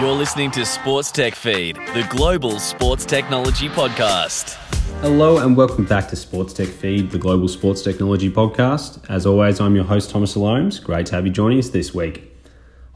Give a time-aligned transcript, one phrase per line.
[0.00, 4.54] You're listening to Sports Tech Feed, the global sports technology podcast.
[5.00, 9.08] Hello and welcome back to Sports Tech Feed, the global sports technology podcast.
[9.08, 10.82] As always, I'm your host Thomas Alomes.
[10.82, 12.36] Great to have you joining us this week.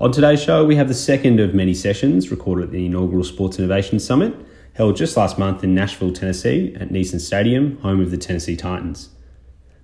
[0.00, 3.60] On today's show, we have the second of many sessions recorded at the inaugural Sports
[3.60, 4.34] Innovation Summit,
[4.72, 9.10] held just last month in Nashville, Tennessee, at Nissan Stadium, home of the Tennessee Titans.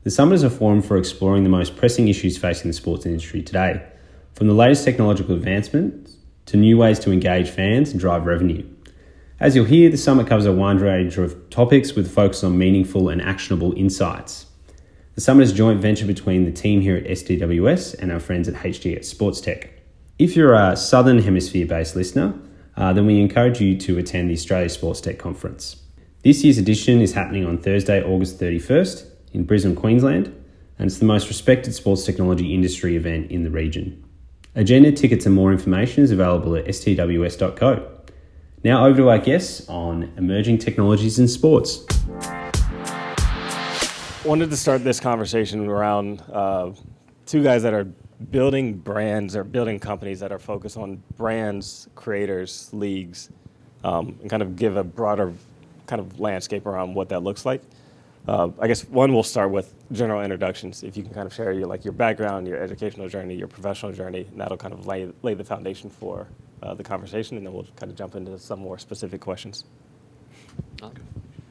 [0.03, 3.41] The summit is a forum for exploring the most pressing issues facing the sports industry
[3.41, 3.87] today,
[4.33, 8.66] from the latest technological advancements to new ways to engage fans and drive revenue.
[9.40, 13.08] As you'll hear, the summit covers a wide range of topics with focus on meaningful
[13.08, 14.46] and actionable insights.
[15.14, 18.49] The summit is a joint venture between the team here at STWS and our friends
[18.49, 19.71] at HTX Sports Tech.
[20.18, 22.35] If you're a Southern Hemisphere based listener,
[22.76, 25.82] uh, then we encourage you to attend the Australia Sports Tech Conference.
[26.22, 30.26] This year's edition is happening on Thursday, August 31st in Brisbane, Queensland,
[30.79, 34.03] and it's the most respected sports technology industry event in the region.
[34.56, 37.91] Agenda tickets and more information is available at stws.co.
[38.62, 41.84] Now over to our guests on emerging technologies in sports.
[44.25, 46.70] Wanted to start this conversation around uh,
[47.27, 47.84] two guys that are
[48.30, 53.30] building brands or building companies that are focused on brands, creators, leagues,
[53.82, 55.32] um, and kind of give a broader
[55.88, 57.60] kind of landscape around what that looks like.
[58.27, 60.83] Uh, I guess one we'll start with general introductions.
[60.83, 63.92] If you can kind of share your like your background, your educational journey, your professional
[63.92, 66.27] journey, and that'll kind of lay lay the foundation for
[66.62, 69.64] uh, the conversation, and then we'll kind of jump into some more specific questions.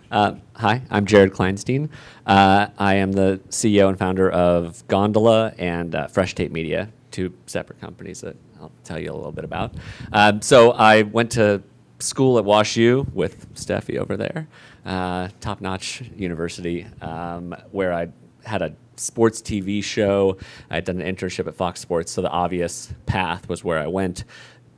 [0.10, 1.90] Uh, hi, I'm Jared Kleinstein.
[2.26, 7.34] Uh, I am the CEO and founder of Gondola and uh, Fresh Tape Media, two
[7.46, 9.74] separate companies that I'll tell you a little bit about.
[10.12, 11.64] Um, so I went to
[12.00, 14.48] school at WashU with Stephi over there
[14.86, 18.09] uh, top notch university um, where I
[18.44, 20.38] had a sports TV show.
[20.70, 23.88] I had done an internship at Fox Sports, so the obvious path was where I
[23.88, 24.25] went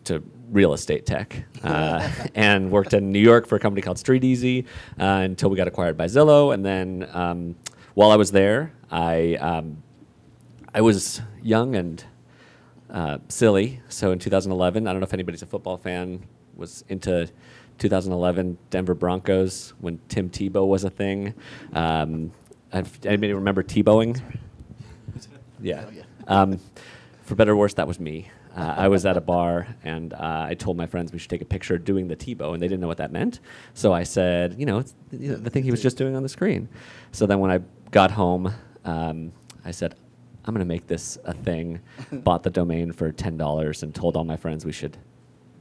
[0.06, 4.66] to real estate tech uh, and worked in New York for a company called StreetEasy
[5.00, 6.53] uh, until we got acquired by Zillow.
[6.53, 7.56] And then um,
[7.96, 9.81] while I was there, I um,
[10.74, 12.03] I was young and
[12.90, 13.81] uh, silly.
[13.90, 16.25] So in 2011, I don't know if anybody's a football fan,
[16.56, 17.30] was into
[17.78, 21.34] 2011 Denver Broncos when Tim Tebow was a thing.
[21.74, 22.31] Um,
[22.72, 24.22] anybody remember Tebowing?
[25.62, 25.86] Yeah.
[26.28, 26.59] Um,
[27.24, 28.30] for better or worse, that was me.
[28.56, 31.41] Uh, I was at a bar and uh, I told my friends we should take
[31.41, 33.40] a picture doing the Tebow, and they didn't know what that meant.
[33.74, 36.69] So I said, you know, it's the thing he was just doing on the screen.
[37.12, 37.62] So then when I
[37.92, 38.53] got home,
[38.84, 39.31] um,
[39.63, 39.96] I said,
[40.46, 41.81] I'm going to make this a thing.
[42.12, 44.97] Bought the domain for $10 and told all my friends we should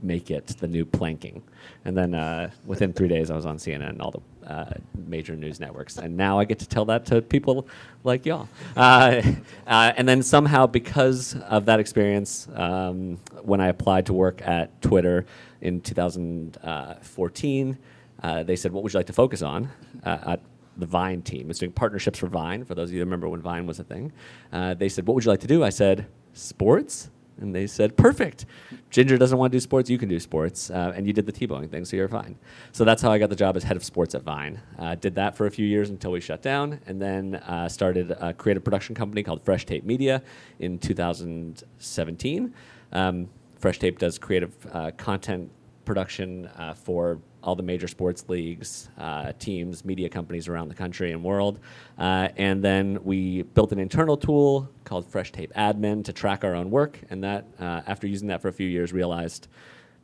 [0.05, 1.43] make it the new planking.
[1.85, 4.75] And then uh, within three days, I was on CNN and all the uh,
[5.07, 5.97] major news networks.
[5.97, 7.67] And now I get to tell that to people
[8.05, 8.49] like y'all.
[8.77, 9.23] Uh,
[9.67, 14.81] uh and then somehow, because of that experience, um, when I applied to work at
[14.83, 15.25] Twitter
[15.61, 17.79] in 2014,
[18.23, 19.71] uh, they said, What would you like to focus on?
[20.05, 20.41] Uh, at
[20.77, 21.51] the Vine team.
[21.51, 23.85] It's doing partnerships for Vine, for those of you who remember when Vine was a
[23.85, 24.13] thing.
[24.51, 25.63] they said, What would you like to do?
[25.63, 27.11] I said, Sports?
[27.41, 28.47] And they said, perfect.
[28.91, 30.71] Ginger doesn't want to do sports, you can do sports.
[30.71, 32.39] Uh, and you did the Tebowing thing, so you're fine.
[32.73, 34.61] So that's how I got the job as head of sports at Vine.
[34.79, 38.13] Uh, did that for a few years until we shut down, and then uh, started
[38.13, 40.23] a creative production company called Fresh Tape Media
[40.61, 42.55] in 2017.
[42.93, 43.29] Um,
[43.59, 45.51] Fresh Tape does creative uh, content
[45.85, 51.13] production uh, for all the major sports leagues, uh, teams, media companies around the country
[51.13, 51.61] and world.
[51.99, 56.55] Uh, and then we built an internal tool called Fresh Tape Admin to track our
[56.55, 56.99] own work.
[57.11, 59.49] And that, uh, after using that for a few years, realized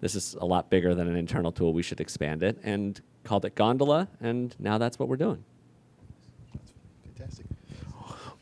[0.00, 1.72] this is a lot bigger than an internal tool.
[1.72, 4.08] We should expand it and called it Gondola.
[4.20, 5.44] And now that's what we're doing.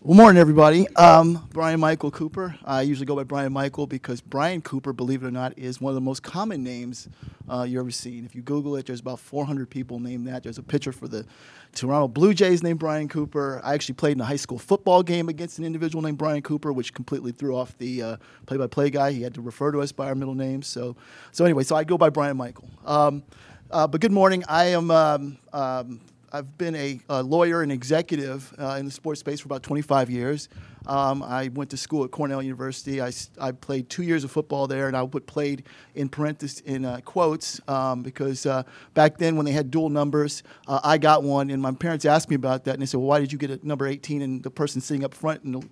[0.08, 0.88] Well, morning, everybody.
[0.96, 2.56] Um, Brian Michael Cooper.
[2.64, 5.90] I usually go by Brian Michael because Brian Cooper, believe it or not, is one
[5.90, 7.10] of the most common names
[7.46, 8.24] uh, you ever seen.
[8.24, 10.44] If you Google it, there's about 400 people named that.
[10.44, 11.26] There's a pitcher for the
[11.74, 13.60] Toronto Blue Jays named Brian Cooper.
[13.62, 16.72] I actually played in a high school football game against an individual named Brian Cooper,
[16.72, 18.16] which completely threw off the uh,
[18.46, 19.12] play-by-play guy.
[19.12, 20.68] He had to refer to us by our middle names.
[20.68, 20.96] So,
[21.32, 22.70] so anyway, so I go by Brian Michael.
[22.86, 23.24] Um,
[23.70, 24.42] uh, but good morning.
[24.48, 24.90] I am.
[24.90, 26.00] Um, um,
[26.32, 30.10] I've been a, a, lawyer and executive uh, in the sports space for about 25
[30.10, 30.48] years.
[30.86, 33.00] Um, I went to school at Cornell University.
[33.00, 35.64] I, I played two years of football there, and I put played
[35.94, 38.62] in parentheses in uh, quotes um, because uh,
[38.94, 42.28] back then when they had dual numbers, uh, I got one, and my parents asked
[42.28, 44.42] me about that, and they said, "Well, why did you get a number 18?" And
[44.42, 45.68] the person sitting up front in the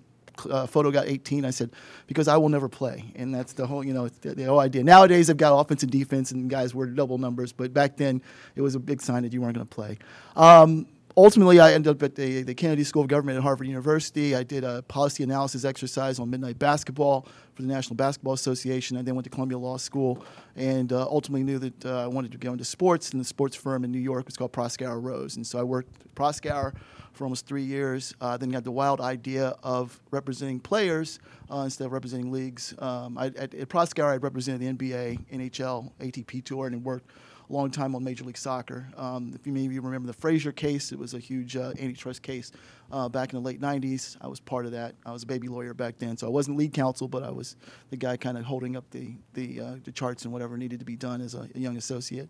[0.49, 1.45] uh, photo got 18.
[1.45, 1.71] I said,
[2.07, 3.05] because I will never play.
[3.15, 4.83] And that's the whole, you know, the, the, whole idea.
[4.83, 7.51] Nowadays, they've got offense and defense, and guys wear double numbers.
[7.51, 8.21] But back then,
[8.55, 9.97] it was a big sign that you weren't going to play.
[10.35, 10.87] Um,
[11.17, 14.35] ultimately, I ended up at the, the Kennedy School of Government at Harvard University.
[14.35, 18.95] I did a policy analysis exercise on midnight basketball for the National Basketball Association.
[18.95, 20.23] I then went to Columbia Law School
[20.55, 23.09] and uh, ultimately knew that uh, I wanted to go into sports.
[23.09, 25.35] And the sports firm in New York was called Proskauer Rose.
[25.35, 26.75] And so I worked at Proskauer
[27.13, 28.13] for almost three years.
[28.21, 31.19] Uh, then got the wild idea of representing players
[31.51, 32.75] uh, instead of representing leagues.
[32.77, 37.09] Um, I, at, at Proskauer, I represented the NBA, NHL, ATP Tour, and worked
[37.49, 38.87] long time on Major League Soccer.
[38.97, 42.51] Um, if you maybe remember the Fraser case, it was a huge uh, antitrust case
[42.91, 44.17] uh, back in the late 90s.
[44.21, 44.95] I was part of that.
[45.05, 47.55] I was a baby lawyer back then, so I wasn't lead counsel, but I was
[47.89, 50.85] the guy kind of holding up the, the, uh, the charts and whatever needed to
[50.85, 52.29] be done as a, a young associate.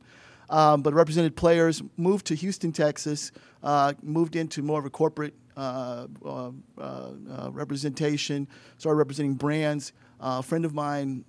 [0.49, 3.31] Um, but represented players, moved to Houston, Texas,
[3.63, 8.47] uh, moved into more of a corporate uh, uh, representation,
[8.77, 9.91] started representing brands.
[10.19, 11.23] Uh, a friend of mine,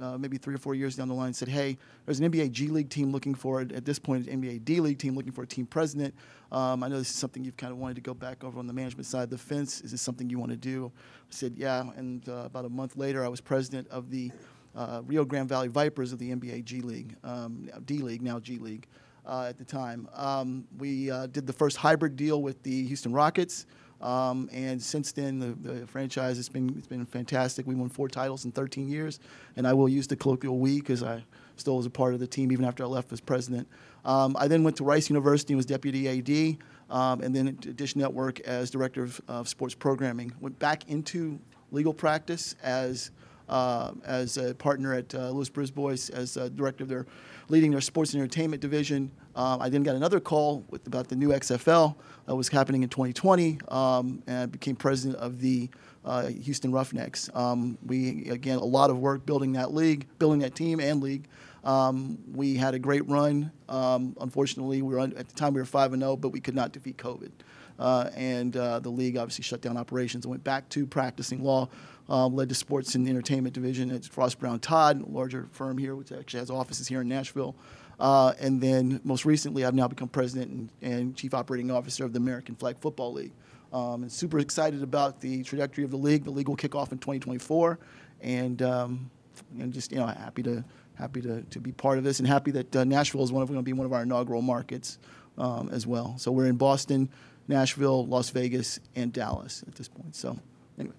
[0.00, 2.66] uh, maybe three or four years down the line, said, "Hey, there's an NBA G
[2.68, 3.70] League team looking for it.
[3.70, 6.12] At this point, an NBA D League team looking for a team president.
[6.50, 8.66] Um, I know this is something you've kind of wanted to go back over on
[8.66, 9.80] the management side of the fence.
[9.82, 11.00] Is this something you want to do?" I
[11.30, 14.32] said, "Yeah." And uh, about a month later, I was president of the
[14.74, 18.58] uh, Rio Grande Valley Vipers of the NBA G League, um, D League, now G
[18.58, 18.88] League.
[19.24, 23.66] Uh, at the time, um, we did the first hybrid deal with the Houston Rockets.
[24.02, 27.66] Um, and since then, the, the, franchise has been it's been fantastic.
[27.66, 29.20] We won four titles in 13 years,
[29.56, 31.22] and I will use the colloquial "we" because I
[31.56, 33.68] still was a part of the team even after I left as president.
[34.04, 36.56] Um, I then went to Rice University and was deputy AD,
[36.90, 40.32] um, and then at Dish Network as director of, of, sports programming.
[40.40, 41.38] Went back into
[41.70, 43.12] legal practice as
[43.52, 47.06] uh, as a partner at uh, Lewis Brisbois as director of their
[47.48, 49.10] leading their sports and entertainment division.
[49.36, 51.94] Um, I then got another call with about the new XFL
[52.26, 55.68] that was happening in 2020, um, and I became president of the
[56.04, 57.28] uh, Houston Roughnecks.
[57.34, 61.28] Um, we again a lot of work building that league, building that team and league.
[61.62, 63.52] Um, we had a great run.
[63.68, 66.40] Um, unfortunately, we were at the time we were five and zero, oh, but we
[66.40, 67.30] could not defeat COVID.
[67.78, 71.68] Uh, and uh, the league obviously shut down operations and went back to practicing law.
[72.12, 75.96] Um, led the sports and entertainment division at Frost Brown Todd, a larger firm here,
[75.96, 77.56] which actually has offices here in Nashville.
[77.98, 82.12] Uh, and then most recently, I've now become president and, and, chief operating officer of
[82.12, 83.32] the American Flag Football League.
[83.72, 86.24] Um, and super excited about the trajectory of the league.
[86.24, 87.78] The league will kick off in 2024,
[88.20, 89.10] and um,
[89.58, 90.62] and just you know happy to
[90.94, 93.48] happy to, to be part of this, and happy that uh, Nashville is one of
[93.48, 94.98] going to be one of our inaugural markets
[95.38, 96.18] um, as well.
[96.18, 97.08] So we're in Boston,
[97.48, 100.14] Nashville, Las Vegas, and Dallas at this point.
[100.14, 100.38] So
[100.78, 100.96] anyway.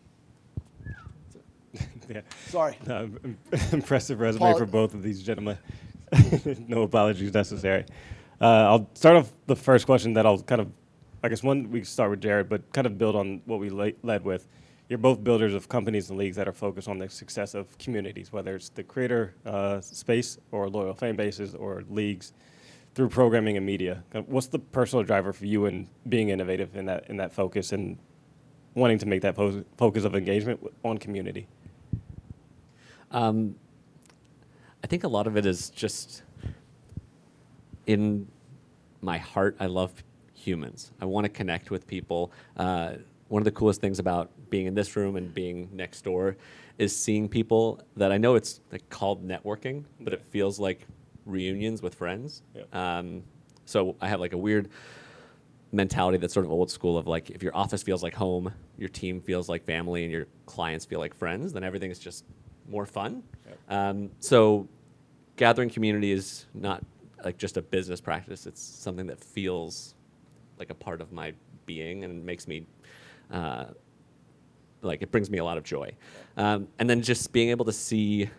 [2.10, 2.22] yeah.
[2.48, 2.78] Sorry.
[2.88, 3.10] No,
[3.72, 5.58] impressive resume for both of these gentlemen.
[6.68, 7.86] no apologies necessary.
[8.42, 10.72] Uh, I'll start off the first question that I'll kind of,
[11.24, 13.98] I guess one we start with Jared, but kind of build on what we la-
[14.04, 14.48] led with.
[14.90, 18.32] You're both builders of companies and leagues that are focused on the success of communities,
[18.34, 22.34] whether it's the creator uh, space or loyal fan bases or leagues
[22.94, 24.04] through programming and media.
[24.28, 27.98] What's the personal driver for you in being innovative in that in that focus and
[28.76, 31.48] wanting to make that fo- focus of engagement on community?
[33.13, 33.56] Um,
[34.83, 36.24] I think a lot of it is just
[37.88, 38.27] in
[39.01, 39.56] my heart.
[39.60, 40.92] I love humans.
[41.00, 42.31] I want to connect with people.
[42.57, 42.95] Uh,
[43.30, 46.36] one of the coolest things about being in this room and being next door
[46.77, 50.86] is seeing people that I know it's like called networking, but it feels like
[51.25, 52.42] reunions with friends.
[52.56, 52.75] Yep.
[52.75, 53.24] Um,
[53.66, 54.69] so I have like a weird
[55.71, 58.89] mentality that's sort of old school of like if your office feels like home, your
[58.89, 62.25] team feels like family, and your clients feel like friends, then everything is just
[62.68, 63.24] more fun.
[63.48, 63.60] Yep.
[63.69, 64.68] Um, so
[65.36, 66.83] gathering community is not
[67.23, 68.45] like just a business practice.
[68.45, 69.95] It's something that feels
[70.59, 71.33] like a part of my
[71.66, 72.66] being and makes me
[73.31, 73.66] uh,
[74.81, 75.92] like it brings me a lot of joy.
[76.38, 78.30] Um, and then just being able to see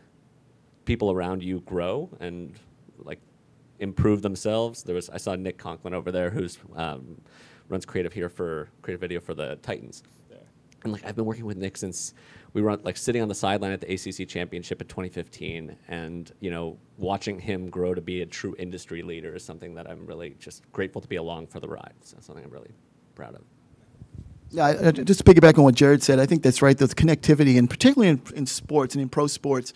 [0.84, 2.54] people around you grow and
[2.99, 3.20] like
[3.80, 4.82] improve themselves.
[4.82, 7.20] There was I saw Nick Conklin over there who's um,
[7.68, 10.02] runs creative here for creative video for the Titans.
[10.84, 12.12] And like I've been working with Nick since
[12.54, 16.50] we were like sitting on the sideline at the ACC championship in 2015, and you
[16.50, 20.37] know watching him grow to be a true industry leader is something that I'm really
[20.38, 21.94] just grateful to be along for the ride.
[22.00, 22.70] So something I'm really
[23.16, 23.42] proud of.
[24.50, 26.78] Yeah, just to piggyback on what Jared said, I think that's right.
[26.78, 29.73] The connectivity, and particularly in, in sports and in pro sports,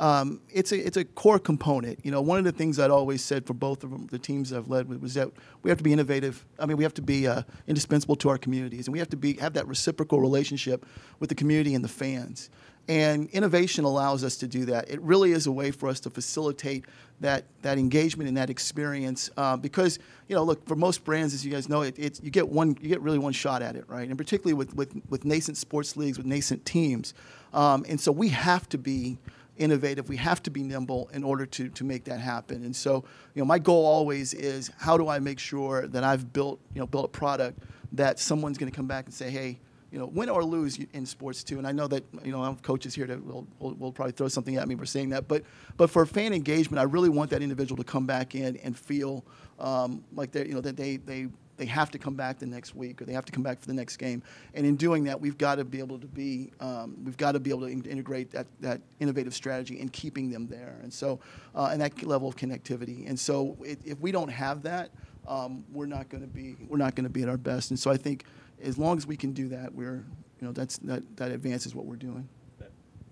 [0.00, 2.04] um, it's a it's a core component.
[2.04, 4.50] You know, one of the things I'd always said for both of them, the teams
[4.50, 5.30] I've led was that
[5.62, 6.44] we have to be innovative.
[6.58, 9.18] I mean, we have to be uh, indispensable to our communities, and we have to
[9.18, 10.86] be have that reciprocal relationship
[11.18, 12.48] with the community and the fans.
[12.88, 14.90] And innovation allows us to do that.
[14.90, 16.86] It really is a way for us to facilitate
[17.20, 19.28] that that engagement and that experience.
[19.36, 22.30] Uh, because you know, look, for most brands, as you guys know, it, it's you
[22.30, 24.08] get one, you get really one shot at it, right?
[24.08, 27.12] And particularly with with, with nascent sports leagues, with nascent teams,
[27.52, 29.18] um, and so we have to be
[29.60, 30.08] innovative.
[30.08, 32.64] We have to be nimble in order to to make that happen.
[32.64, 36.32] And so, you know, my goal always is how do I make sure that I've
[36.32, 37.60] built you know built a product
[37.92, 39.58] that someone's going to come back and say, hey,
[39.90, 41.58] you know, win or lose in sports too.
[41.58, 44.12] And I know that you know, I have coaches here that will, will, will, probably
[44.12, 45.26] throw something at me for saying that.
[45.26, 45.42] But
[45.76, 49.24] but for fan engagement, I really want that individual to come back in and feel
[49.58, 51.28] um, like they you know that they they
[51.60, 53.66] they have to come back the next week or they have to come back for
[53.66, 54.22] the next game.
[54.54, 57.40] And in doing that, we've got to be able to be um, we've got to
[57.40, 60.80] be able to in- integrate that that innovative strategy and keeping them there.
[60.82, 61.20] And so
[61.54, 63.06] uh, and that level of connectivity.
[63.06, 64.90] And so it, if we don't have that.
[65.28, 67.78] Um, we're not going to be we're not going to be at our best, and
[67.78, 68.24] so I think
[68.62, 70.04] as long as we can do that, we're,
[70.40, 72.28] you know, that's, that, that advances what we're doing.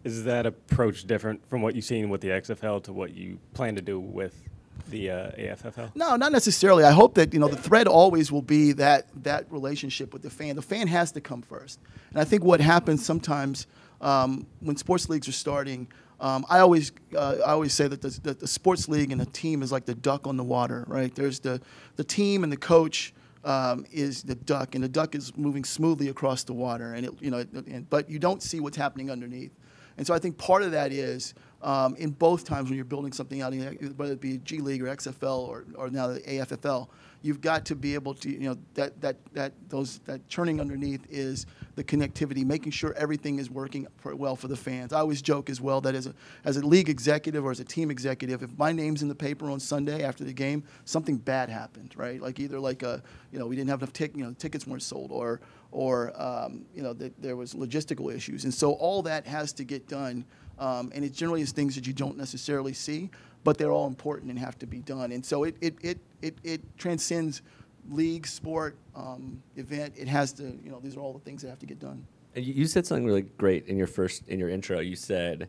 [0.04, 3.74] Is that approach different from what you've seen with the XFL to what you plan
[3.74, 4.47] to do with
[4.88, 5.94] the uh, AFFL?
[5.94, 6.84] No, not necessarily.
[6.84, 10.30] I hope that you know the thread always will be that that relationship with the
[10.30, 10.56] fan.
[10.56, 11.80] The fan has to come first,
[12.10, 13.66] and I think what happens sometimes
[14.00, 15.88] um, when sports leagues are starting.
[16.20, 19.26] Um, I always uh, I always say that the, that the sports league and the
[19.26, 21.14] team is like the duck on the water, right?
[21.14, 21.60] There's the
[21.96, 26.08] the team and the coach um, is the duck, and the duck is moving smoothly
[26.08, 29.52] across the water, and it, you know, and, but you don't see what's happening underneath.
[29.96, 33.12] And so I think part of that is um, in both times when you're building
[33.12, 33.52] something out,
[33.96, 36.88] whether it be G League or XFL or, or now the AFFL,
[37.22, 41.04] you've got to be able to, you know, that, that, that, those, that churning underneath
[41.10, 44.92] is the connectivity, making sure everything is working for, well for the fans.
[44.92, 47.64] I always joke as well that as a, as a league executive or as a
[47.64, 51.48] team executive, if my name's in the paper on Sunday after the game, something bad
[51.48, 52.20] happened, right?
[52.22, 54.82] Like either like a, you know, we didn't have enough tick, you know, tickets weren't
[54.82, 55.40] sold or,
[55.72, 58.44] or um, you know, th- there was logistical issues.
[58.44, 60.24] And so all that has to get done.
[60.58, 63.10] Um, and it generally is things that you don't necessarily see
[63.44, 65.12] but they're all important and have to be done.
[65.12, 67.42] And so it, it, it, it, it transcends
[67.88, 69.94] league, sport, um, event.
[69.96, 72.06] It has to, you know, these are all the things that have to get done.
[72.34, 74.80] You said something really great in your first, in your intro.
[74.80, 75.48] You said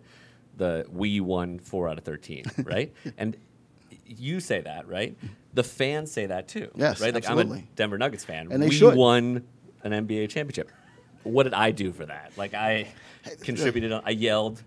[0.55, 2.93] the we won four out of 13, right?
[3.17, 3.35] and
[4.05, 5.17] you say that, right?
[5.53, 6.71] The fans say that too.
[6.75, 7.13] Yes, right.
[7.13, 7.59] Like absolutely.
[7.59, 8.47] I'm a Denver Nuggets fan.
[8.51, 8.95] And they we should.
[8.95, 9.43] won
[9.83, 10.71] an NBA championship.
[11.23, 12.31] What did I do for that?
[12.37, 12.87] Like I
[13.41, 13.91] contributed.
[13.91, 14.63] I yelled.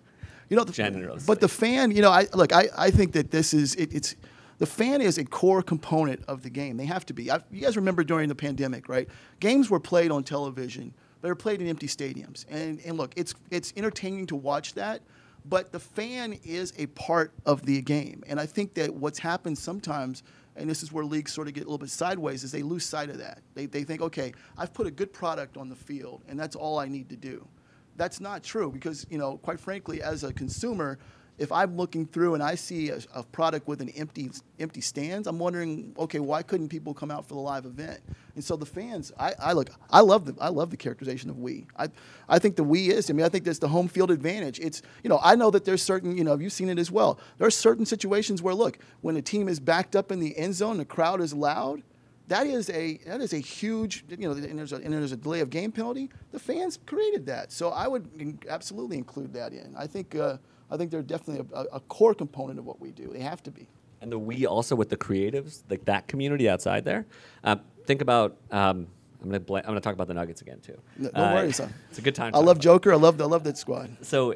[0.52, 1.24] You know, the, generously.
[1.26, 4.16] but the fan, you know, I look, I, I think that this is it, it's
[4.58, 6.76] the fan is a core component of the game.
[6.76, 7.30] They have to be.
[7.30, 9.08] I, you guys remember during the pandemic, right?
[9.40, 10.92] Games were played on television.
[11.22, 15.00] They were played in empty stadiums, and and look, it's it's entertaining to watch that.
[15.46, 19.56] But the fan is a part of the game, and I think that what's happened
[19.56, 20.22] sometimes
[20.54, 22.84] and this is where leagues sort of get a little bit sideways, is they lose
[22.84, 23.40] sight of that.
[23.54, 26.78] They, they think, okay, I've put a good product on the field, and that's all
[26.78, 27.48] I need to do
[27.96, 30.98] that's not true because you know quite frankly as a consumer
[31.38, 35.26] if i'm looking through and i see a, a, product with an empty empty stands
[35.26, 38.00] i'm wondering okay why couldn't people come out for the live event?
[38.34, 41.38] And so the fans i, I look i love the i love the characterization of
[41.38, 41.88] we i
[42.28, 44.60] i think the we is i mean i think that's the home field advantage.
[44.60, 47.18] It's you know i know that there's certain you know you've seen it as well?
[47.38, 50.54] There are certain situations where look when a team is backed up in the end
[50.54, 51.82] zone the crowd is loud
[52.28, 55.16] that is a that is a huge you know and there's a, and there's a
[55.16, 56.10] delay of game penalty.
[56.30, 59.74] The fans created that, so I would absolutely include that in.
[59.76, 60.36] I think uh,
[60.70, 63.10] I think they're definitely a, a, core component of what we do.
[63.12, 63.68] They have to be.
[64.00, 67.06] And the we also with the creatives, like that community outside there.
[67.44, 68.36] Uh, think about.
[68.50, 68.88] Um,
[69.20, 70.80] I'm gonna bl- I'm gonna talk about the Nuggets again too.
[70.96, 71.60] No, no uh, worries.
[71.90, 72.34] It's a good time.
[72.34, 72.92] I love Joker.
[72.92, 73.96] I love I love that squad.
[74.02, 74.34] So,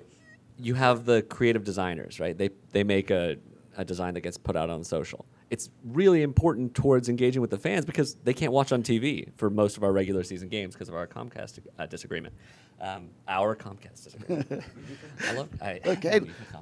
[0.59, 2.37] you have the creative designers, right?
[2.37, 3.37] They they make a,
[3.77, 7.59] a design that gets put out on social it's really important towards engaging with the
[7.59, 10.89] fans because they can't watch on TV for most of our regular season games because
[10.89, 12.35] of our Comcast uh, disagreement.
[12.81, 14.65] Um, our Comcast disagreement.
[15.29, 15.49] I love.
[15.63, 16.21] I, okay,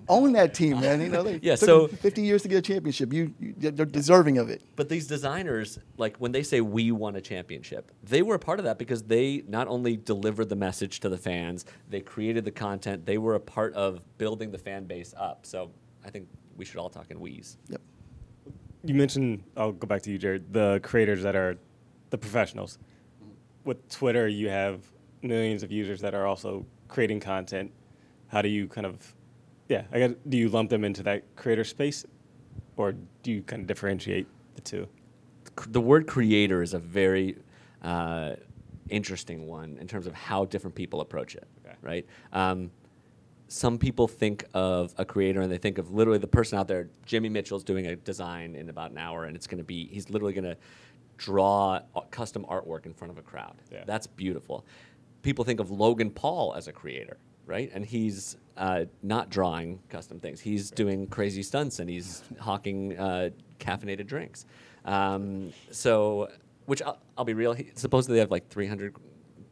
[0.09, 1.01] own that team, man.
[1.01, 1.55] You know, they yeah.
[1.55, 3.13] So 50 years to get a championship.
[3.13, 4.63] You, you, they're deserving of it.
[4.77, 8.59] But these designers, like when they say we won a championship, they were a part
[8.59, 12.53] of that because they not only delivered the message to the fans, they created the
[12.53, 13.07] content.
[13.07, 15.47] They were a part of building the fan base up.
[15.47, 15.71] So
[16.05, 17.57] I think we should all talk in we's.
[17.69, 17.81] Yep
[18.85, 21.57] you mentioned, I'll go back to you, Jared, the creators that are
[22.11, 22.79] the professionals.
[23.65, 24.83] With Twitter, you have
[25.23, 27.73] millions of users that are also creating content.
[28.29, 29.15] How do you kind of,
[29.69, 32.05] yeah, I guess, do you lump them into that creator space
[32.77, 34.89] or do you kind of differentiate the two?
[35.69, 37.39] The word creator is a very
[37.83, 38.35] uh,
[38.91, 41.77] interesting one in terms of how different people approach it, okay.
[41.81, 42.07] right?
[42.33, 42.71] Um,
[43.55, 46.89] some people think of a creator and they think of literally the person out there.
[47.07, 50.11] Jimmy Mitchell's doing a design in about an hour, and it's going to be he's
[50.11, 50.57] literally going to
[51.19, 51.81] draw
[52.11, 53.55] custom artwork in front of a crowd.
[53.71, 53.85] Yeah.
[53.87, 54.67] That's beautiful.
[55.23, 57.71] People think of Logan Paul as a creator, right?
[57.73, 60.41] And he's uh, not drawing custom things.
[60.41, 60.77] He's right.
[60.77, 63.31] doing crazy stunts and he's hawking uh,
[63.61, 64.47] caffeinated drinks.
[64.85, 66.29] Um, so,
[66.67, 67.53] which I'll, I'll, be real.
[67.53, 68.97] He, supposedly they have like 300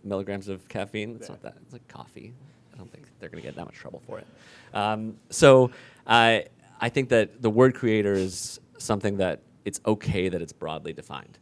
[0.02, 1.14] milligrams of caffeine.
[1.14, 1.34] It's yeah.
[1.34, 1.54] not that.
[1.62, 2.34] It's like coffee.
[2.82, 4.26] Don't think they're going to get that much trouble for it.
[4.74, 5.70] Um, so
[6.06, 6.46] I
[6.80, 11.38] I think that the word creator is something that it's okay that it's broadly defined.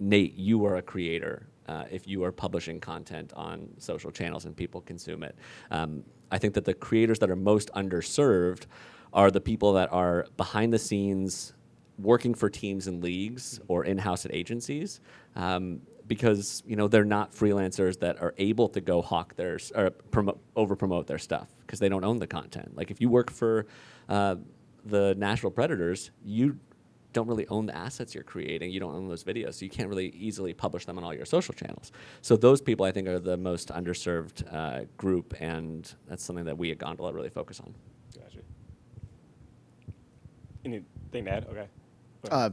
[0.00, 1.46] Nate, you are a creator.
[1.68, 5.36] Uh, if you are publishing content on social channels and people consume it,
[5.70, 8.64] um, I think that the creators that are most underserved
[9.12, 11.54] are the people that are behind the scenes
[11.98, 15.00] working for teams and leagues or in-house at agencies
[15.36, 19.90] um, because you know they're not freelancers that are able to go hawk their or
[19.90, 23.30] promote, over promote their stuff because they don't own the content like if you work
[23.30, 23.66] for
[24.08, 24.36] uh,
[24.84, 26.58] the Nashville Predators you
[27.12, 29.88] don't really own the assets you're creating you don't own those videos so you can't
[29.88, 33.18] really easily publish them on all your social channels so those people I think are
[33.18, 37.74] the most underserved uh, group and that's something that we at Gondola really focus on
[38.14, 38.38] Gotcha.
[40.64, 41.46] Anything to add?
[41.50, 41.66] Okay.
[42.30, 42.50] Uh,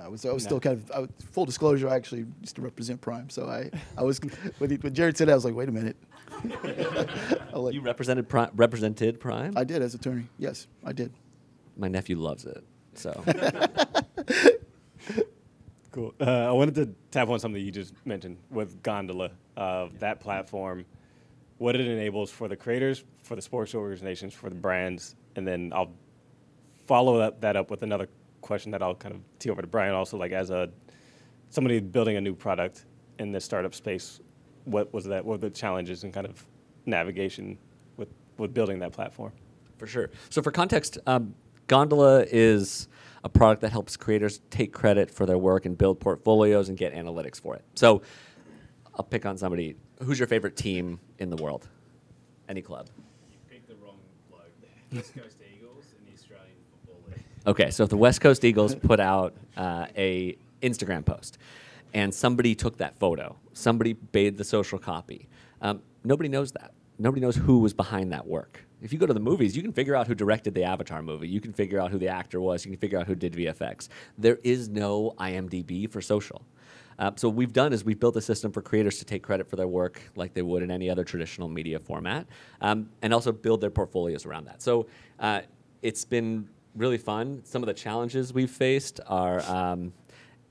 [0.00, 1.88] I was, I was still kind of I full disclosure.
[1.88, 4.20] I actually used to represent Prime, so I, I was
[4.58, 5.96] when, he, when Jared said that, I was like, wait a minute.
[7.54, 10.28] I, was you represented Pri- represented Prime I did as attorney.
[10.38, 11.12] Yes, I did.
[11.76, 12.64] my nephew loves it
[12.94, 13.22] so
[15.92, 16.14] Cool.
[16.18, 20.86] Uh, I wanted to tap on something you just mentioned with Gondola, uh, that platform,
[21.58, 25.70] what it enables for the creators, for the sports organizations, for the brands, and then
[25.74, 25.92] I'll
[26.86, 28.08] follow that, that up with another
[28.42, 30.68] question that I'll kind of tee over to Brian also, like as a
[31.48, 32.84] somebody building a new product
[33.18, 34.20] in the startup space,
[34.64, 35.24] what was that?
[35.24, 36.44] What were the challenges and kind of
[36.86, 37.58] navigation
[37.96, 38.08] with,
[38.38, 39.32] with building that platform?
[39.78, 40.10] For sure.
[40.30, 41.34] So, for context, um,
[41.66, 42.88] Gondola is
[43.24, 46.94] a product that helps creators take credit for their work and build portfolios and get
[46.94, 47.64] analytics for it.
[47.74, 48.02] So,
[48.94, 49.76] I'll pick on somebody.
[50.02, 51.68] Who's your favorite team in the world?
[52.48, 52.88] Any club?
[53.30, 53.98] You picked the wrong
[54.30, 54.70] bloke there.
[54.98, 57.24] West Coast Eagles and the Australian Football League.
[57.44, 61.38] Okay, so if the West Coast Eagles put out uh, a Instagram post,
[61.92, 65.28] and somebody took that photo, somebody made the social copy.
[65.60, 66.72] Um, nobody knows that.
[66.98, 68.64] Nobody knows who was behind that work.
[68.80, 71.28] If you go to the movies, you can figure out who directed the Avatar movie.
[71.28, 72.64] You can figure out who the actor was.
[72.64, 73.88] You can figure out who did VFX.
[74.16, 76.42] There is no IMDb for social.
[76.98, 79.48] Uh, so what we've done is we've built a system for creators to take credit
[79.48, 82.26] for their work like they would in any other traditional media format,
[82.60, 84.62] um, and also build their portfolios around that.
[84.62, 84.86] So
[85.18, 85.40] uh,
[85.80, 87.42] it's been really fun.
[87.44, 89.92] Some of the challenges we've faced are um,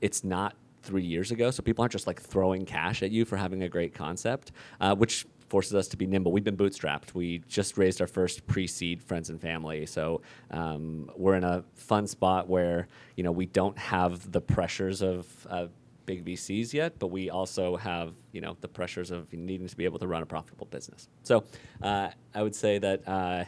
[0.01, 3.37] it's not three years ago, so people aren't just like throwing cash at you for
[3.37, 6.31] having a great concept, uh, which forces us to be nimble.
[6.31, 7.13] We've been bootstrapped.
[7.13, 12.07] We just raised our first pre-seed friends and family, so um, we're in a fun
[12.07, 15.67] spot where you know we don't have the pressures of uh,
[16.05, 19.85] big VCs yet, but we also have you know the pressures of needing to be
[19.85, 21.09] able to run a profitable business.
[21.23, 21.43] So
[21.81, 23.45] uh, I would say that uh,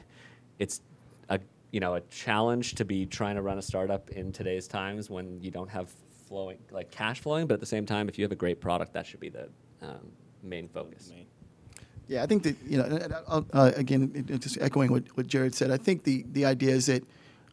[0.60, 0.82] it's
[1.30, 1.40] a
[1.74, 5.42] you know a challenge to be trying to run a startup in today's times when
[5.42, 5.90] you don't have
[6.28, 8.94] flowing like cash flowing, but at the same time, if you have a great product,
[8.94, 9.50] that should be the
[9.82, 10.00] um,
[10.44, 11.12] main focus.
[12.08, 12.84] Yeah, I think that you know.
[12.86, 15.72] and- and I'll- Uh, again, it- it just echoing what, what Jared said.
[15.72, 17.04] I think the the idea is that,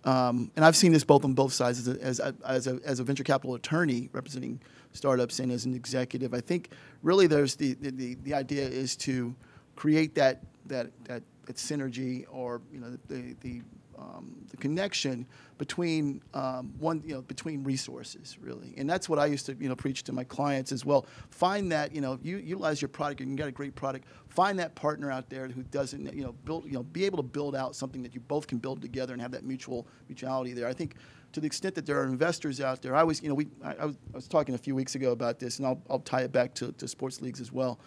[0.04, 2.78] um, and I've seen this both on both sides as a, as a, as a,
[2.84, 4.60] as a venture capital attorney representing
[4.92, 6.34] startups and as an executive.
[6.34, 6.70] I think
[7.02, 9.34] really there's the the, the, the idea is to
[9.76, 13.62] create that that that, that synergy or you know the the
[14.00, 15.26] um, the connection
[15.58, 19.68] between um, one, you know, between resources, really, and that's what I used to, you
[19.68, 21.06] know, preach to my clients as well.
[21.30, 24.06] Find that, you know, you utilize your product, and you got a great product.
[24.28, 27.22] Find that partner out there who doesn't, you know, build, you know, be able to
[27.22, 30.66] build out something that you both can build together and have that mutual mutuality there.
[30.66, 30.94] I think
[31.32, 33.74] to the extent that there are investors out there, I was, you know, we, I,
[33.74, 36.22] I, was, I was talking a few weeks ago about this, and I'll, I'll tie
[36.22, 37.78] it back to, to sports leagues as well.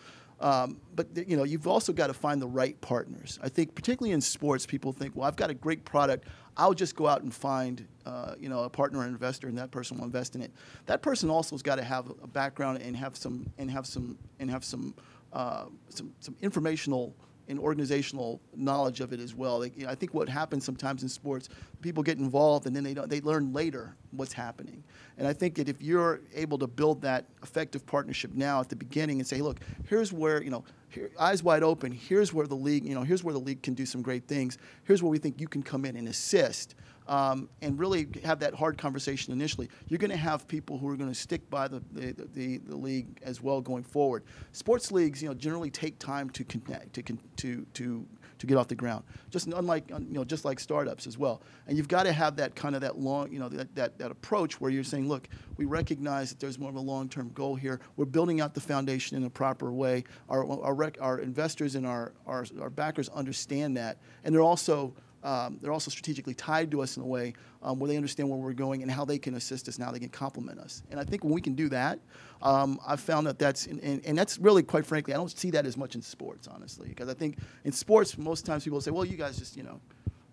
[0.43, 3.39] Um, but th- you know, you've also got to find the right partners.
[3.41, 6.27] I think, particularly in sports, people think, "Well, I've got a great product.
[6.57, 9.57] I'll just go out and find, uh, you know, a partner or an investor, and
[9.57, 10.51] that person will invest in it."
[10.85, 14.17] That person also has got to have a background and have some and have some
[14.39, 14.93] and have some
[15.31, 17.15] uh, some, some informational
[17.47, 19.59] and organizational knowledge of it as well.
[19.59, 21.49] Like, you know, I think what happens sometimes in sports,
[21.81, 24.83] people get involved and then they don't, they learn later what's happening.
[25.17, 28.75] And I think that if you're able to build that effective partnership now at the
[28.75, 31.91] beginning and say, look, here's where you know, here, eyes wide open.
[31.91, 34.57] Here's where the league, you know, here's where the league can do some great things.
[34.83, 36.75] Here's where we think you can come in and assist.
[37.07, 39.69] Um, and really have that hard conversation initially.
[39.89, 42.75] You're going to have people who are going to stick by the, the, the, the
[42.77, 44.23] league as well going forward.
[44.53, 48.07] Sports leagues, you know, generally take time to connect, to to to
[48.39, 49.03] to get off the ground.
[49.29, 51.41] Just unlike you know, just like startups as well.
[51.67, 54.11] And you've got to have that kind of that long, you know, that, that, that
[54.11, 57.79] approach where you're saying, look, we recognize that there's more of a long-term goal here.
[57.95, 60.03] We're building out the foundation in a proper way.
[60.29, 64.93] Our our, rec- our investors and our, our our backers understand that, and they're also
[65.23, 68.37] um, they're also strategically tied to us in a way um, where they understand where
[68.37, 70.83] we're going and how they can assist us and how they can complement us.
[70.91, 71.99] And I think when we can do that,
[72.41, 75.49] um, I've found that that's and, and, and, that's really quite frankly, I don't see
[75.51, 78.91] that as much in sports, honestly, because I think in sports most times people say,
[78.91, 79.79] well, you guys just you know.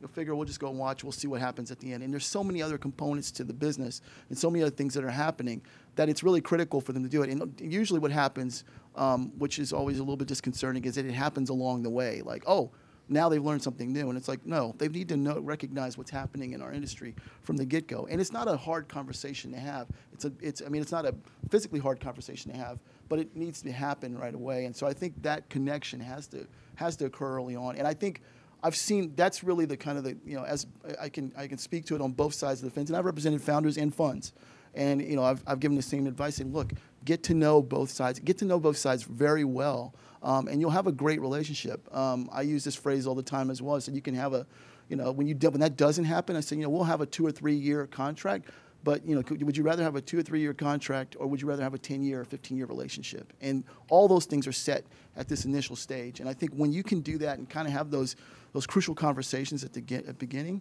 [0.00, 1.04] You'll figure we'll just go and watch.
[1.04, 2.02] We'll see what happens at the end.
[2.02, 4.00] And there's so many other components to the business
[4.30, 5.60] and so many other things that are happening
[5.96, 7.28] that it's really critical for them to do it.
[7.28, 8.64] And usually, what happens,
[8.96, 12.22] um, which is always a little bit disconcerting, is that it happens along the way.
[12.22, 12.70] Like, oh,
[13.10, 14.08] now they've learned something new.
[14.08, 17.56] And it's like, no, they need to know, recognize what's happening in our industry from
[17.56, 18.06] the get go.
[18.08, 19.88] And it's not a hard conversation to have.
[20.12, 21.14] It's a, it's, I mean, it's not a
[21.50, 24.64] physically hard conversation to have, but it needs to happen right away.
[24.64, 26.46] And so I think that connection has to,
[26.76, 27.76] has to occur early on.
[27.76, 28.22] And I think
[28.62, 30.66] I've seen that's really the kind of the, you know, as
[31.00, 32.90] I can, I can speak to it on both sides of the fence.
[32.90, 34.32] And I've represented founders and funds.
[34.74, 36.72] And, you know, I've, I've given the same advice and look,
[37.04, 40.70] get to know both sides, get to know both sides very well um, and you'll
[40.70, 41.94] have a great relationship.
[41.94, 43.80] Um, I use this phrase all the time as well.
[43.80, 44.46] Said you can have a,
[44.88, 47.06] you know, when you when that doesn't happen, I said you know we'll have a
[47.06, 48.50] two or three year contract,
[48.84, 51.40] but you know would you rather have a two or three year contract or would
[51.40, 53.32] you rather have a 10 year or 15 year relationship?
[53.40, 54.84] And all those things are set
[55.16, 56.20] at this initial stage.
[56.20, 58.16] And I think when you can do that and kind of have those
[58.52, 60.60] those crucial conversations at the get, at beginning.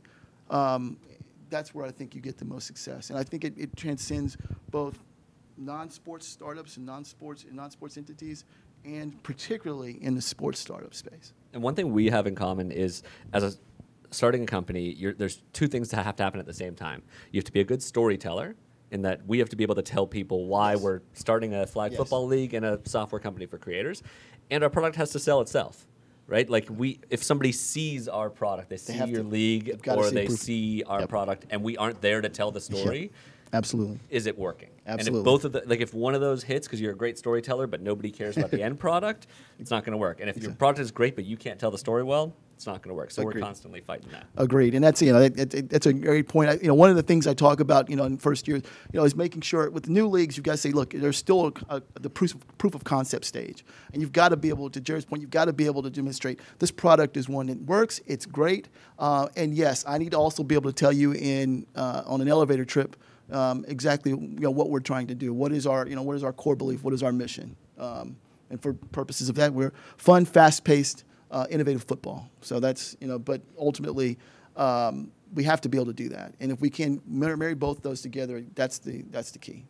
[0.49, 0.97] Um,
[1.49, 4.37] that's where I think you get the most success, and I think it, it transcends
[4.69, 4.99] both
[5.59, 8.45] non-sports startups and non-sports and non-sports entities
[8.85, 11.33] and particularly in the sports startup space.
[11.53, 13.53] And one thing we have in common is as a
[14.11, 17.03] starting a company, there's two things that have to happen at the same time.
[17.31, 18.55] You have to be a good storyteller
[18.91, 20.81] in that we have to be able to tell people why yes.
[20.81, 21.99] we're starting a flag yes.
[21.99, 24.01] football league and a software company for creators,
[24.49, 25.85] and our product has to sell itself.
[26.25, 30.11] Right, like we, if somebody sees our product, they see they your to, league, or
[30.11, 30.37] they proof.
[30.37, 31.09] see our yep.
[31.09, 33.11] product, and we aren't there to tell the story.
[33.53, 33.99] Absolutely.
[34.09, 34.69] Is it working?
[34.85, 35.19] Absolutely.
[35.19, 37.17] And if both of the like if one of those hits because you're a great
[37.17, 39.27] storyteller but nobody cares about the end product,
[39.59, 40.19] it's not going to work.
[40.19, 42.81] And if your product is great but you can't tell the story well, it's not
[42.81, 43.09] going to work.
[43.09, 43.35] So Agreed.
[43.35, 44.25] we're constantly fighting that.
[44.35, 46.49] Agreed, and that's you know it, it, that's a great point.
[46.49, 48.57] I, you know, one of the things I talk about you know in first year,
[48.57, 48.63] you
[48.99, 51.53] know, is making sure with the new leagues you've got to say, look, there's still
[51.69, 54.69] a, a, the proof of, proof of concept stage, and you've got to be able
[54.71, 57.61] to Jerry's point, you've got to be able to demonstrate this product is one that
[57.61, 58.67] works, it's great,
[58.99, 62.19] uh, and yes, I need to also be able to tell you in uh, on
[62.19, 62.97] an elevator trip
[63.31, 65.33] um, exactly you know, what we're trying to do.
[65.33, 66.83] What is our, you know, what is our core belief?
[66.83, 67.55] What is our mission?
[67.77, 68.17] Um,
[68.49, 72.29] and for purposes of that, we're fun, fast-paced, uh, innovative football.
[72.41, 74.17] So that's, you know, but ultimately,
[74.55, 76.33] um, we have to be able to do that.
[76.39, 79.65] And if we can marry, marry both those together, that's the, that's the key.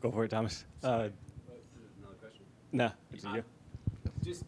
[0.00, 0.66] Go for it, Thomas.
[0.82, 2.44] Uh, Another question?
[2.72, 3.22] No, it's.
[3.22, 3.46] Just,
[4.22, 4.44] just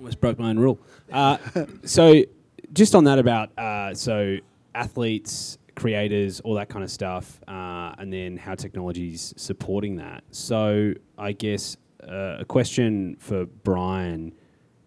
[0.00, 0.80] almost broke my own rule.
[1.12, 1.36] Uh,
[1.84, 2.24] so,
[2.72, 4.36] just on that about uh, so
[4.74, 10.24] athletes, creators, all that kind of stuff, uh, and then how technology's supporting that.
[10.30, 14.32] So, I guess uh, a question for Brian: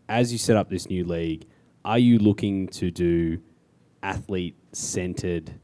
[0.09, 1.45] As you set up this new league,
[1.85, 3.39] are you looking to do
[4.01, 5.59] athlete-centered?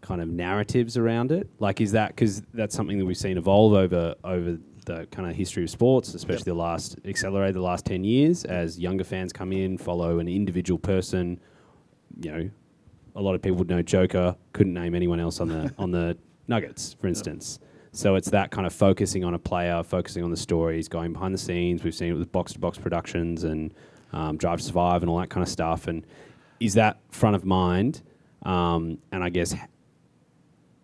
[0.00, 3.72] kind of narratives around it like is that because that's something that we've seen evolve
[3.72, 6.44] over over the kind of history of sports, especially yep.
[6.46, 10.78] the last accelerated the last ten years, as younger fans come in, follow an individual
[10.78, 11.40] person.
[12.20, 12.50] You know,
[13.16, 14.36] a lot of people would know Joker.
[14.52, 16.16] Couldn't name anyone else on the on the
[16.48, 17.58] Nuggets, for instance.
[17.60, 17.70] Yep.
[17.92, 21.32] So it's that kind of focusing on a player, focusing on the stories, going behind
[21.32, 21.84] the scenes.
[21.84, 23.72] We've seen it with box to box productions and
[24.12, 25.86] um, Drive to Survive and all that kind of stuff.
[25.86, 26.04] And
[26.58, 28.02] is that front of mind?
[28.42, 29.54] Um, and I guess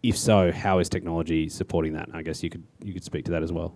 [0.02, 2.08] if so, how is technology supporting that?
[2.14, 3.74] I guess you could you could speak to that as well.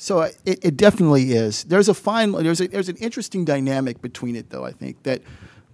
[0.00, 1.64] So uh, it, it definitely is.
[1.64, 2.32] There's a fine.
[2.32, 4.64] There's a, there's an interesting dynamic between it, though.
[4.64, 5.20] I think that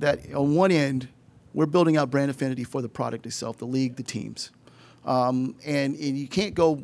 [0.01, 1.07] that on one end,
[1.55, 4.51] we're building out brand affinity for the product itself, the league, the teams,
[5.05, 6.83] um, and and you can't go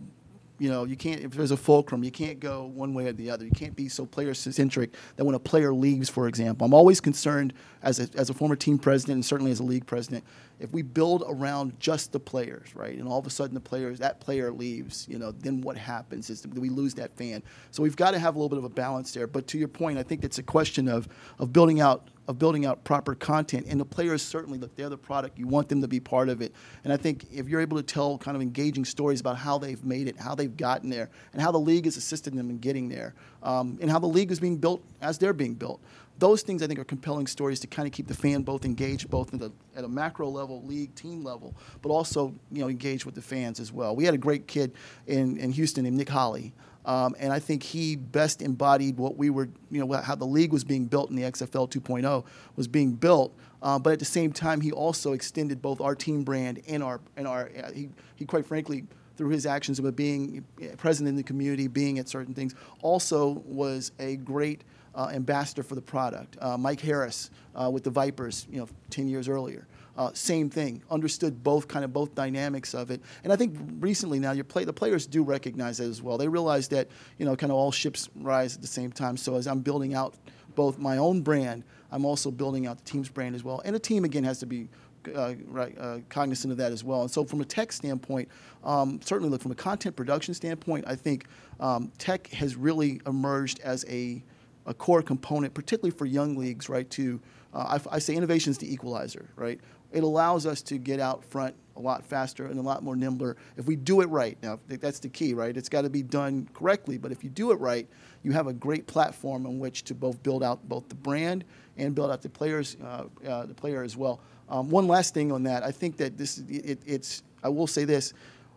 [0.63, 3.29] you know, you can't if there's a fulcrum, you can't go one way or the
[3.29, 3.45] other.
[3.45, 7.01] You can't be so player centric that when a player leaves, for example, I'm always
[7.01, 7.53] concerned
[7.83, 10.23] as a, as a former team president and certainly as a league president,
[10.63, 13.99] if we build around just the players, right, and all of a sudden the players
[13.99, 17.43] that player leaves, you know, then what happens is we lose that fan.
[17.73, 19.27] So we've got to have a little bit of a balance there.
[19.27, 21.09] But to your point, I think it's a question of
[21.41, 23.67] of building out of building out proper content.
[23.69, 25.37] And the players certainly look, they're the product.
[25.37, 26.55] You want them to be part of it.
[26.85, 29.85] And I think if you're able to tell kind of engaging stories about how they've
[29.85, 32.89] made it, how they've gotten there, and how the league has assisted them in getting
[32.89, 35.81] there, um, and how the league is being built as they're being built.
[36.23, 39.11] Those things I think are compelling stories to kind of keep the fan both engaged,
[39.11, 43.17] both the, at a macro level, league, team level, but also you know engaged with
[43.17, 43.97] the fans as well.
[43.97, 44.73] We had a great kid
[45.09, 46.53] in, in Houston named Nick Holley.
[46.85, 50.53] Um, and I think he best embodied what we were, you know, how the league
[50.53, 53.37] was being built in the XFL 2.0 was being built.
[53.61, 57.01] Uh, but at the same time, he also extended both our team brand and our
[57.17, 57.51] and our.
[57.51, 58.85] Uh, he, he quite frankly
[59.17, 60.45] through his actions of being
[60.77, 64.63] present in the community, being at certain things, also was a great
[64.95, 66.37] uh, ambassador for the product.
[66.41, 69.67] Uh, Mike Harris uh, with the Vipers, you know, 10 years earlier.
[69.97, 70.83] Uh, same thing.
[70.91, 74.65] Understood both kind of both dynamics of it, and I think recently now your play
[74.65, 76.17] the players do recognize that as well.
[76.17, 79.19] They realize that you know kind of all ships rise at the same time.
[79.19, 80.15] So as I'm building out
[80.55, 83.61] both my own brand, I'm also building out the team's brand as well.
[83.67, 84.71] And a team again has to be
[85.15, 87.03] uh, right, uh, cognizant of that as well.
[87.03, 88.29] And so, from a tech standpoint,
[88.65, 91.27] um, certainly look from a content production standpoint, I think
[91.61, 94.23] um, tech has really emerged as a,
[94.67, 96.89] a core component, particularly for young leagues, right?
[96.91, 97.21] To
[97.55, 99.61] uh, I, I, say innovation is the equalizer, right?
[99.93, 103.37] It allows us to get out front a lot faster and a lot more nimbler
[103.57, 104.39] if we do it right.
[104.43, 105.55] Now, that's the key, right?
[105.55, 107.87] It's got to be done correctly, but if you do it right,
[108.23, 111.45] you have a great platform on which to both build out both the brand
[111.77, 114.21] and build out the players, uh, uh, the player as well.
[114.49, 117.23] Um, one last thing on that, I think that this it, it's.
[117.43, 118.13] I will say this.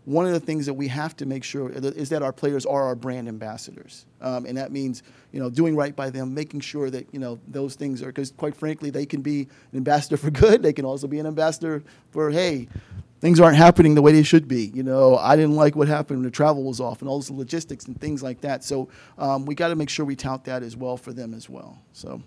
[0.05, 2.83] One of the things that we have to make sure is that our players are
[2.83, 6.91] our brand ambassadors, um, and that means you know doing right by them, making sure
[6.91, 9.41] that you know those things are because quite frankly they can be
[9.71, 10.61] an ambassador for good.
[10.61, 12.67] They can also be an ambassador for hey,
[13.19, 14.67] things aren't happening the way they should be.
[14.67, 17.31] You know, I didn't like what happened when the travel was off and all those
[17.31, 18.63] logistics and things like that.
[18.63, 21.49] So um, we got to make sure we tout that as well for them as
[21.49, 21.81] well.
[21.93, 22.21] So.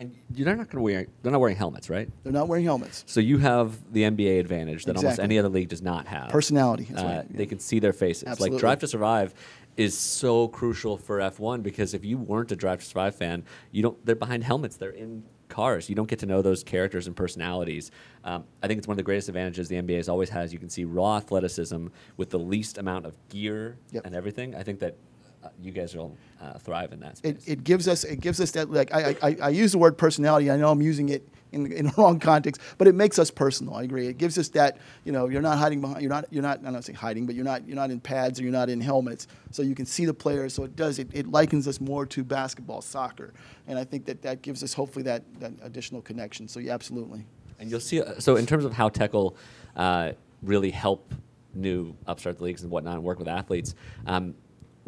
[0.00, 1.06] And you're not going to wear.
[1.22, 2.08] They're not wearing helmets, right?
[2.24, 3.04] They're not wearing helmets.
[3.06, 5.06] So you have the NBA advantage that Exactly.
[5.08, 6.30] almost any other league does not have.
[6.30, 7.48] Personality, Uh, right, They yeah.
[7.50, 8.24] can see their faces.
[8.26, 8.54] Absolutely.
[8.56, 9.34] Like Drive to Survive
[9.76, 13.82] is so crucial for F1 because if you weren't a Drive to Survive fan, you
[13.82, 14.04] don't.
[14.06, 14.76] They're behind helmets.
[14.76, 15.88] They're in cars.
[15.90, 17.90] You don't get to know those characters and personalities.
[18.24, 20.52] Um, I think it's one of the greatest advantages the NBA has always has.
[20.52, 24.06] You can see raw athleticism with the least amount of gear Yep.
[24.06, 24.54] and everything.
[24.54, 24.96] I think that
[25.42, 27.32] uh, you guys will uh, thrive in that space.
[27.46, 29.96] it, it gives us it gives us that like I, I, I use the word
[29.98, 30.50] personality.
[30.50, 33.74] I know I'm using it in, in the wrong context, but it makes us personal.
[33.74, 34.06] I agree.
[34.06, 36.72] It gives us that you know you're not hiding behind you're not you're not I'm
[36.72, 39.26] not saying hiding, but you're not you're not in pads or you're not in helmets,
[39.50, 40.52] so you can see the players.
[40.54, 43.32] So it does it, it likens us more to basketball, soccer,
[43.66, 46.48] and I think that that gives us hopefully that that additional connection.
[46.48, 47.24] So yeah, absolutely.
[47.58, 48.00] And you'll see.
[48.00, 49.36] uh, So in terms of how tech will
[49.76, 51.12] uh, really help
[51.54, 53.74] new upstart leagues and whatnot, and work with athletes,
[54.06, 54.34] um,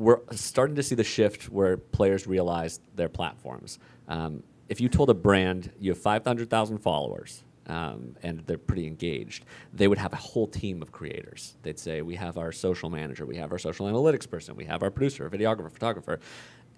[0.02, 3.78] we're starting to see the shift where players realize their platforms.
[4.08, 9.44] Um, if you told a brand you have 500,000 followers um, and they're pretty engaged,
[9.72, 11.54] they would have a whole team of creators.
[11.62, 14.82] They'd say, We have our social manager, we have our social analytics person, we have
[14.82, 16.18] our producer, videographer, photographer.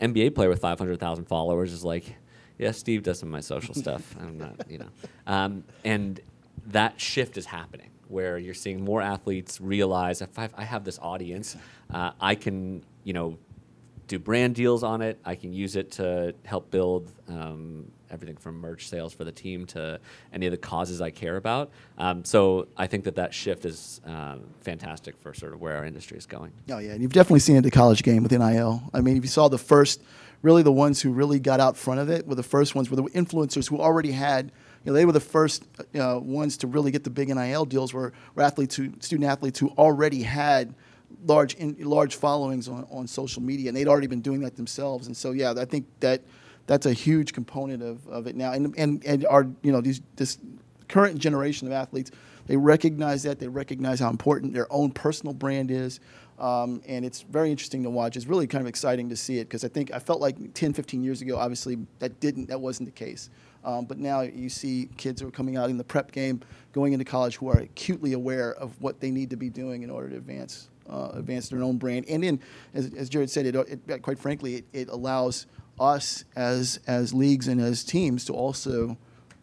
[0.01, 2.17] NBA player with 500,000 followers is like,
[2.59, 4.15] yeah, Steve does some of my social stuff.
[4.21, 4.89] I'm not, you know.
[5.27, 6.21] Um, and
[6.67, 11.57] that shift is happening where you're seeing more athletes realize if I, have this audience,
[11.93, 13.39] uh, I can, you know,
[14.07, 15.19] do brand deals on it.
[15.25, 19.67] I can use it to help build um, everything from merch sales for the team
[19.67, 20.01] to
[20.33, 21.71] any of the causes I care about.
[21.99, 25.85] Um, so I think that that shift is um, fantastic for sort of where our
[25.85, 26.53] industry is going.
[26.71, 28.83] Oh yeah, and you've definitely seen it at the college game with NIL.
[28.93, 30.03] I mean, if you saw the first,
[30.43, 32.97] really the ones who really got out front of it were the first ones were
[32.97, 34.53] the influencers who already had.
[34.85, 35.65] You know, they were the first
[35.99, 37.95] uh, ones to really get the big NIL deals.
[37.95, 40.75] Were, were athletes who, student athletes who already had
[41.25, 45.07] large, in, large followings on, on social media, and they'd already been doing that themselves.
[45.07, 46.23] And so, yeah, I think that
[46.67, 48.53] that's a huge component of, of it now.
[48.53, 50.39] And and and our, you know, these this
[50.89, 52.11] current generation of athletes,
[52.47, 53.39] they recognize that.
[53.39, 56.01] They recognize how important their own personal brand is.
[56.39, 58.17] Um, and it's very interesting to watch.
[58.17, 60.73] It's really kind of exciting to see it because I think I felt like 10,
[60.73, 63.31] 15 years ago, obviously that didn't, that wasn't the case.
[63.65, 66.41] Um, but now you see kids who are coming out in the prep game,
[66.73, 69.91] going into college, who are acutely aware of what they need to be doing in
[69.91, 72.07] order to advance, uh, advance their own brand.
[72.09, 72.41] And then,
[72.73, 73.55] as, as Jared said, it,
[73.89, 75.47] it quite frankly, it, it allows
[75.81, 78.97] us as as leagues and as teams to also, you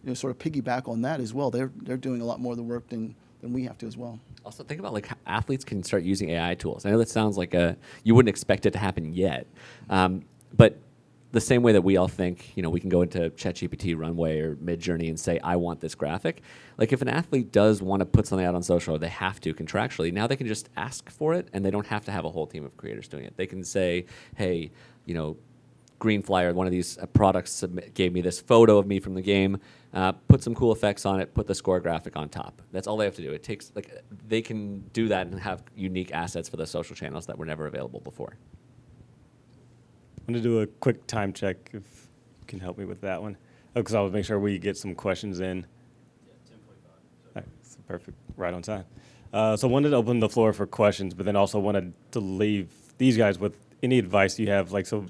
[0.04, 1.52] know, sort of piggyback on that as well.
[1.52, 3.98] They're they're doing a lot more of the work than than we have to as
[3.98, 4.20] well.
[4.46, 6.86] Also, think about like athletes can start using AI tools.
[6.86, 9.48] I know that sounds like a you wouldn't expect it to happen yet,
[9.90, 10.24] um,
[10.56, 10.78] but
[11.32, 14.40] the same way that we all think, you know, we can go into ChatGPT, Runway,
[14.40, 16.42] or Midjourney and say, "I want this graphic."
[16.78, 19.54] Like if an athlete does want to put something out on social, they have to
[19.54, 20.12] contractually.
[20.12, 22.48] Now they can just ask for it, and they don't have to have a whole
[22.48, 23.38] team of creators doing it.
[23.38, 24.72] They can say, "Hey,
[25.06, 25.38] you know."
[26.00, 29.14] Green Flyer, one of these uh, products, submit, gave me this photo of me from
[29.14, 29.60] the game.
[29.94, 31.36] Uh, put some cool effects on it.
[31.36, 32.60] Put the score graphic on top.
[32.72, 33.32] That's all they have to do.
[33.34, 37.28] It takes like they can do that and have unique assets for the social channels
[37.28, 38.36] that were never available before.
[40.28, 42.08] I'm going to do a quick time check if
[42.40, 43.38] you can help me with that one.
[43.74, 45.66] Because I'll make sure we get some questions in.
[47.36, 48.86] All right, so perfect, right on time.
[49.34, 52.20] Uh, so I wanted to open the floor for questions, but then also wanted to
[52.20, 54.72] leave these guys with any advice you have.
[54.72, 55.06] Like, so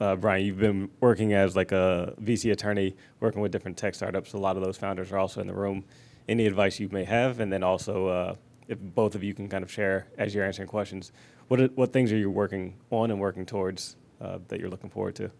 [0.00, 4.32] uh, Brian, you've been working as like a VC attorney, working with different tech startups.
[4.32, 5.84] A lot of those founders are also in the room.
[6.28, 8.34] Any advice you may have, and then also uh,
[8.68, 11.12] if both of you can kind of share as you're answering questions,
[11.48, 14.90] what are, what things are you working on and working towards uh, that you're looking
[14.90, 15.30] forward to?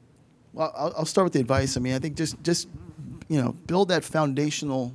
[0.53, 1.77] Well, I'll, I'll start with the advice.
[1.77, 2.69] I mean, I think just just
[3.29, 4.93] you know build that foundational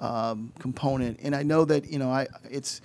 [0.00, 1.20] um, component.
[1.22, 2.80] And I know that you know I it's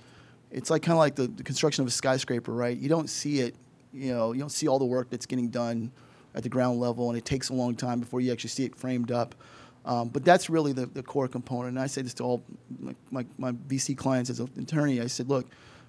[0.50, 2.76] it's like kind of like the, the construction of a skyscraper, right?
[2.76, 3.54] You don't see it,
[3.92, 5.90] you know, you don't see all the work that's getting done
[6.34, 8.76] at the ground level, and it takes a long time before you actually see it
[8.76, 9.34] framed up.
[9.84, 11.70] Um, but that's really the, the core component.
[11.70, 12.44] And I say this to all
[12.78, 15.00] my, my, my VC clients as an attorney.
[15.00, 15.46] I said, look,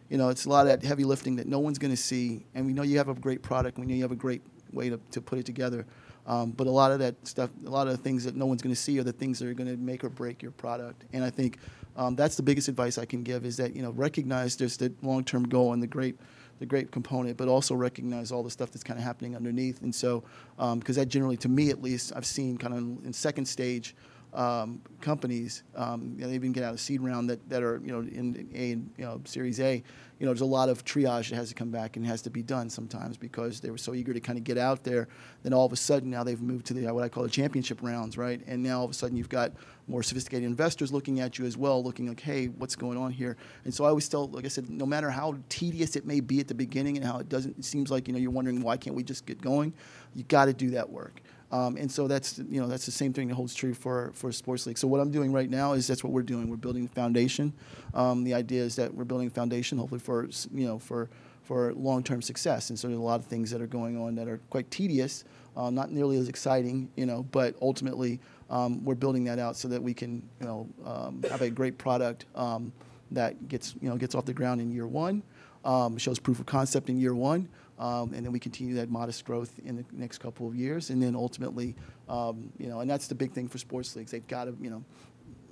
[0.10, 2.46] you know, it's a lot of that heavy lifting that no one's going to see,
[2.56, 4.42] and we know you have a great product, we know you have a great
[4.74, 5.86] way to, to put it together.
[6.26, 8.62] Um, but a lot of that stuff, a lot of the things that no one's
[8.62, 11.04] going to see are the things that are going to make or break your product.
[11.12, 11.58] And I think
[11.98, 14.94] um, that's the biggest advice I can give is that you know recognize there's the
[15.02, 16.16] long-term goal and the great,
[16.60, 19.82] the great component, but also recognize all the stuff that's kind of happening underneath.
[19.82, 20.24] And so,
[20.56, 23.96] because um, that generally, to me at least, I've seen kind of in second stage
[24.34, 27.80] um, companies, um, you know, they even get out of seed round that, that are
[27.84, 29.84] you know in A and you know Series A.
[30.20, 32.30] You know, there's a lot of triage that has to come back and has to
[32.30, 35.10] be done sometimes because they were so eager to kind of get out there.
[35.42, 37.80] Then all of a sudden now they've moved to the what I call the championship
[37.82, 38.42] rounds, right?
[38.48, 39.52] And now all of a sudden you've got
[39.88, 43.36] more sophisticated investors looking at you as well, looking like, hey, what's going on here?
[43.66, 46.40] And so I always tell, like I said, no matter how tedious it may be
[46.40, 48.78] at the beginning and how it doesn't, it seems like you know you're wondering why
[48.78, 49.74] can't we just get going?
[50.16, 51.22] You got to do that work.
[51.54, 54.32] Um, and so that's you know that's the same thing that holds true for for
[54.32, 54.80] sports league.
[54.80, 56.50] So what I'm doing right now is that's what we're doing.
[56.50, 57.54] We're building the foundation.
[57.94, 61.10] Um, the idea is that we're building a foundation, hopefully for you know for
[61.44, 62.72] for long-term success.
[62.72, 65.26] And so there's a lot of things that are going on that are quite tedious,
[65.56, 67.22] uh, not nearly as exciting, you know.
[67.32, 71.44] But ultimately, um, we're building that out so that we can you know um, have
[71.44, 72.74] a great product um,
[73.12, 75.22] that gets you know gets off the ground in year one,
[75.64, 77.50] um, shows proof of concept in year one.
[77.80, 81.02] Um, and then we continue that modest growth in the next couple of years, and
[81.02, 81.76] then ultimately,
[82.08, 84.12] um, you know, and that's the big thing for sports leagues.
[84.12, 84.84] They've got to, you know,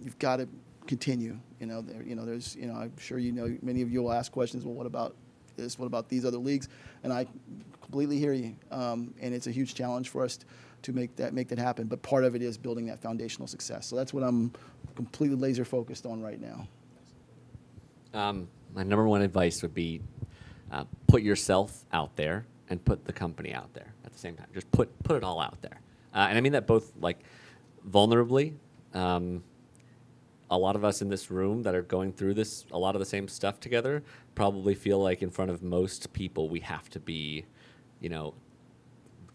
[0.02, 0.48] you've got to
[0.86, 1.40] continue.
[1.60, 4.04] You know, there, you know, there's, you know, I'm sure you know, many of you
[4.04, 4.64] will ask questions.
[4.64, 5.16] Well, what about
[5.58, 5.80] this?
[5.80, 6.70] What about these other leagues?
[7.04, 7.26] And I
[7.82, 8.56] completely hear you.
[8.72, 10.40] Um, and it's a huge challenge for us
[10.84, 11.88] to make that make that happen.
[11.88, 13.88] But part of it is building that foundational success.
[13.88, 14.54] So that's what I'm
[14.96, 16.68] completely laser focused on right now.
[18.14, 20.02] Um, my number one advice would be
[20.72, 24.48] uh, put yourself out there and put the company out there at the same time.
[24.54, 25.82] Just put put it all out there,
[26.14, 27.20] uh, and I mean that both like
[27.90, 28.54] vulnerably.
[28.94, 29.44] Um,
[30.50, 33.00] a lot of us in this room that are going through this, a lot of
[33.00, 34.04] the same stuff together,
[34.36, 37.46] probably feel like in front of most people we have to be,
[38.02, 38.34] you know,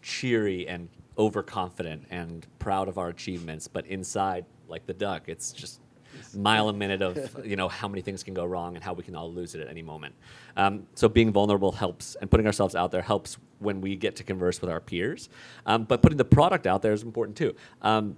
[0.03, 5.81] cheery and overconfident and proud of our achievements, but inside, like the duck, it's just
[6.35, 9.03] mile a minute of you know how many things can go wrong and how we
[9.03, 10.15] can all lose it at any moment.
[10.55, 14.23] Um, so being vulnerable helps, and putting ourselves out there helps when we get to
[14.23, 15.29] converse with our peers.
[15.65, 17.55] Um, but putting the product out there is important too.
[17.81, 18.17] Um,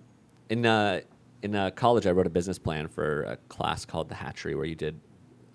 [0.49, 1.01] in uh,
[1.41, 4.65] in uh, college, I wrote a business plan for a class called the Hatchery, where
[4.65, 4.99] you did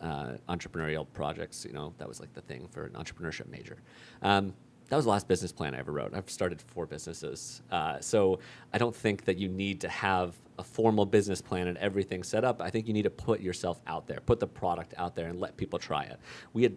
[0.00, 1.64] uh, entrepreneurial projects.
[1.64, 3.78] You know, that was like the thing for an entrepreneurship major.
[4.22, 4.54] Um,
[4.88, 6.14] that was the last business plan I ever wrote.
[6.14, 7.62] I've started four businesses.
[7.70, 8.38] Uh, so
[8.72, 12.44] I don't think that you need to have a formal business plan and everything set
[12.44, 12.60] up.
[12.60, 15.40] I think you need to put yourself out there, put the product out there, and
[15.40, 16.18] let people try it.
[16.52, 16.76] We had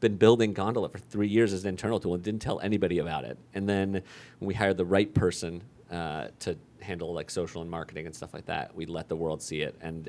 [0.00, 3.24] been building Gondola for three years as an internal tool and didn't tell anybody about
[3.24, 3.36] it.
[3.52, 4.02] And then when
[4.48, 8.46] we hired the right person uh, to handle like social and marketing and stuff like
[8.46, 9.76] that, we let the world see it.
[9.82, 10.08] And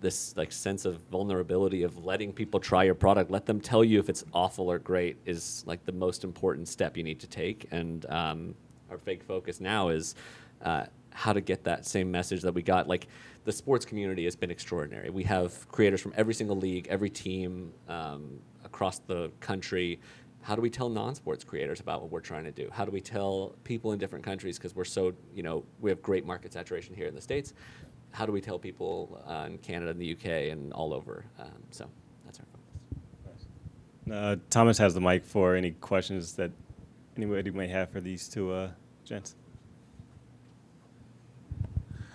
[0.00, 3.98] this like sense of vulnerability of letting people try your product, let them tell you
[3.98, 7.66] if it's awful or great is like the most important step you need to take.
[7.70, 8.54] And um,
[8.90, 10.14] our big focus now is
[10.64, 12.88] uh, how to get that same message that we got.
[12.88, 13.08] Like
[13.44, 15.10] the sports community has been extraordinary.
[15.10, 20.00] We have creators from every single league, every team um, across the country.
[20.42, 22.68] How do we tell non-sports creators about what we're trying to do?
[22.72, 26.00] How do we tell people in different countries because we're so you know we have
[26.00, 27.52] great market saturation here in the states
[28.12, 31.24] how do we tell people uh, in Canada and the UK and all over?
[31.38, 31.88] Um, so
[32.24, 32.46] that's our
[33.24, 33.46] focus.
[34.10, 36.50] Uh, Thomas has the mic for any questions that
[37.16, 38.70] anybody may have for these two uh,
[39.04, 39.34] gents.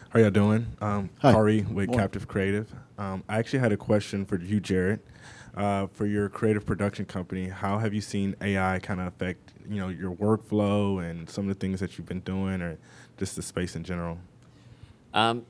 [0.10, 0.68] How are y'all doing?
[0.82, 1.34] Um, Hi.
[1.34, 1.98] Ari with Morning.
[2.00, 2.74] Captive Creative.
[2.98, 5.02] Um, I actually had a question for you, Jared.
[5.56, 9.78] Uh, for your creative production company, how have you seen AI kind of affect you
[9.78, 12.78] know your workflow and some of the things that you've been doing, or
[13.18, 14.18] just the space in general?
[15.14, 15.46] Um,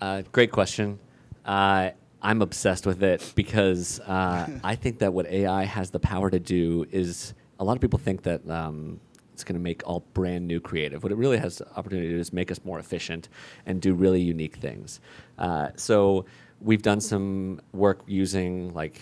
[0.00, 0.98] uh, great question.
[1.44, 1.90] Uh,
[2.22, 6.38] I'm obsessed with it because uh, I think that what AI has the power to
[6.38, 9.00] do is a lot of people think that um,
[9.32, 11.02] it's going to make all brand new creative.
[11.02, 13.28] What it really has the opportunity to do is make us more efficient
[13.64, 15.00] and do really unique things.
[15.38, 16.24] Uh, so
[16.60, 19.00] we've done some work using like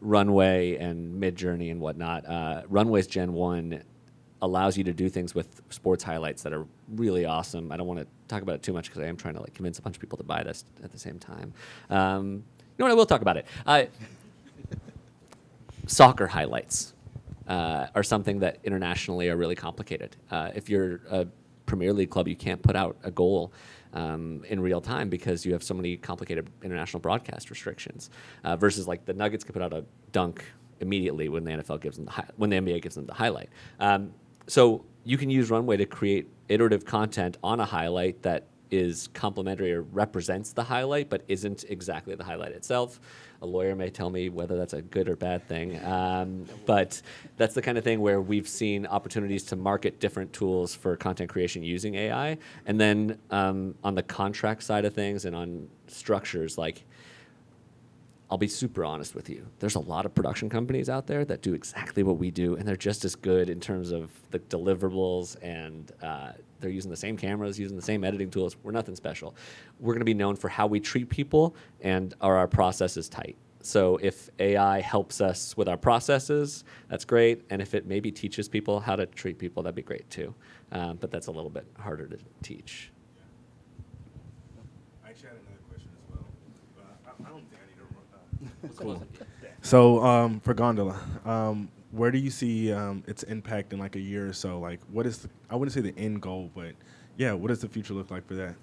[0.00, 2.28] Runway and Midjourney and whatnot.
[2.28, 3.82] Uh, Runway's Gen 1
[4.42, 7.72] allows you to do things with sports highlights that are really awesome.
[7.72, 9.54] I don't want to talk about it too much because I am trying to like
[9.54, 11.54] convince a bunch of people to buy this at the same time.
[11.88, 12.44] Um,
[12.76, 12.90] you know what?
[12.90, 13.46] I will talk about it.
[13.64, 13.84] Uh,
[15.86, 16.92] soccer highlights
[17.46, 20.16] uh, are something that internationally are really complicated.
[20.30, 21.26] Uh, if you're a
[21.66, 23.52] Premier League club, you can't put out a goal
[23.92, 28.10] um, in real time because you have so many complicated international broadcast restrictions.
[28.42, 30.44] Uh, versus like the Nuggets can put out a dunk
[30.80, 33.48] immediately when the NFL gives them the hi- when the NBA gives them the highlight.
[33.78, 34.12] Um,
[34.46, 39.72] so you can use Runway to create iterative content on a highlight that is complementary
[39.72, 43.00] or represents the highlight, but isn't exactly the highlight itself.
[43.42, 47.02] A lawyer may tell me whether that's a good or bad thing, um, but
[47.36, 51.28] that's the kind of thing where we've seen opportunities to market different tools for content
[51.28, 52.38] creation using AI.
[52.64, 56.84] And then um, on the contract side of things and on structures, like
[58.32, 59.46] I'll be super honest with you.
[59.58, 62.66] There's a lot of production companies out there that do exactly what we do, and
[62.66, 67.18] they're just as good in terms of the deliverables, and uh, they're using the same
[67.18, 68.56] cameras, using the same editing tools.
[68.62, 69.36] We're nothing special.
[69.80, 73.36] We're going to be known for how we treat people, and are our processes tight.
[73.60, 78.48] So if AI helps us with our processes, that's great, and if it maybe teaches
[78.48, 80.34] people how to treat people, that'd be great too.
[80.72, 82.92] Um, but that's a little bit harder to teach.
[85.04, 86.24] I actually had another question as well.
[86.78, 87.62] Uh, I, I don't think
[88.82, 89.22] I need to.
[89.22, 89.26] Uh,
[89.62, 94.00] So um, for Gondola, um, where do you see um, its impact in like a
[94.00, 94.58] year or so?
[94.58, 96.74] Like, what is the, I wouldn't say the end goal, but
[97.16, 98.56] yeah, what does the future look like for that?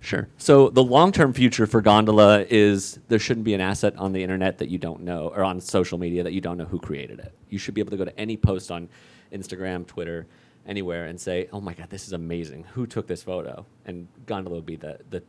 [0.00, 0.28] Sure.
[0.36, 4.58] So the long-term future for Gondola is there shouldn't be an asset on the internet
[4.58, 7.34] that you don't know, or on social media that you don't know who created it.
[7.50, 8.88] You should be able to go to any post on
[9.32, 10.26] Instagram, Twitter,
[10.66, 12.64] anywhere, and say, "Oh my God, this is amazing!
[12.74, 15.22] Who took this photo?" And Gondola would be the the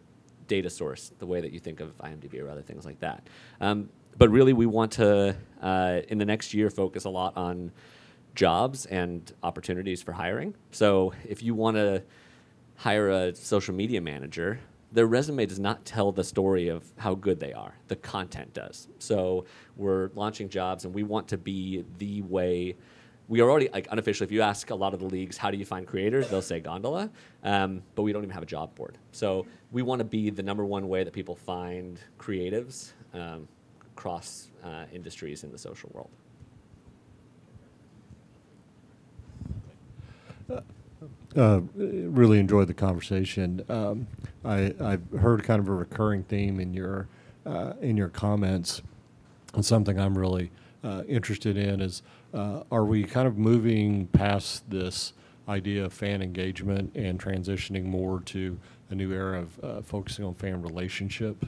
[0.47, 3.27] data source, the way that you think of IMDb or other things like that.
[3.61, 7.71] Um, but really, we want to uh, in the next year focus a lot on
[8.35, 10.55] jobs and opportunities for hiring.
[10.71, 12.03] So if you want to
[12.75, 14.59] hire a social media manager,
[14.91, 17.73] their resume does not tell the story of how good they are.
[17.87, 18.87] The content does.
[18.99, 19.45] So
[19.75, 22.75] we're launching jobs, and we want to be the way.
[23.27, 24.25] We are already like unofficially.
[24.25, 26.29] If you ask a lot of the leagues, how do you find creators?
[26.29, 27.09] They'll say Gondola,
[27.43, 28.97] um, but we don't even have a job board.
[29.11, 33.47] So we want to be the number one way that people find creatives um,
[33.81, 36.09] across uh, industries in the social world.
[41.35, 43.63] Uh, really enjoyed the conversation.
[43.69, 44.07] Um,
[44.43, 47.07] I, I've heard kind of a recurring theme in your
[47.45, 48.81] uh, in your comments,
[49.53, 50.51] and something I'm really
[50.83, 52.01] uh, interested in is:
[52.33, 55.13] uh, Are we kind of moving past this
[55.47, 58.57] idea of fan engagement and transitioning more to
[58.89, 61.45] a new era of uh, focusing on fan relationship?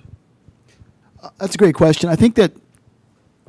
[1.38, 2.10] That's a great question.
[2.10, 2.54] I think that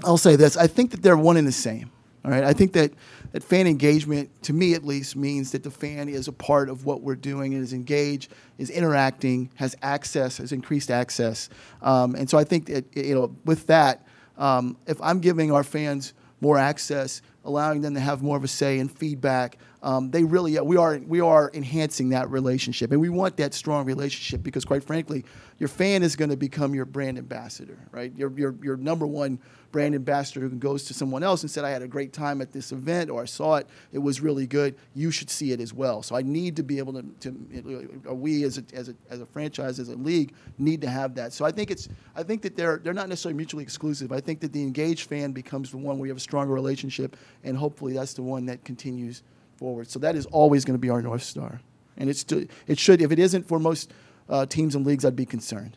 [0.05, 0.57] I'll say this.
[0.57, 1.91] I think that they're one and the same.
[2.25, 2.45] All right.
[2.45, 2.93] I think that,
[3.33, 6.85] that fan engagement, to me at least, means that the fan is a part of
[6.85, 11.49] what we're doing and is engaged, is interacting, has access, has increased access.
[11.81, 15.65] Um, and so I think that you know, with that, um, if I'm giving our
[15.65, 16.13] fans
[16.43, 20.61] more access, allowing them to have more of a say and feedback, um, they really
[20.61, 24.85] we are we are enhancing that relationship, and we want that strong relationship because, quite
[24.85, 25.25] frankly,
[25.59, 28.13] your fan is going to become your brand ambassador, right?
[28.15, 29.39] Your your your number one
[29.73, 32.53] brand ambassador who goes to someone else and said, "I had a great time at
[32.53, 35.73] this event," or "I saw it, it was really good." You should see it as
[35.73, 36.03] well.
[36.03, 39.21] So I need to be able to, to uh, we as a, as a as
[39.23, 41.33] a franchise as a league need to have that.
[41.33, 44.13] So I think it's I think that they're they're not necessarily mutually exclusive.
[44.13, 47.17] I think that the engaged fan becomes the one where you have a stronger relationship,
[47.45, 49.23] and hopefully that's the one that continues
[49.61, 49.89] forward.
[49.89, 51.61] So that is always going to be our north star,
[51.97, 53.01] and it's to, it should.
[53.01, 53.93] If it isn't for most
[54.29, 55.77] uh, teams and leagues, I'd be concerned.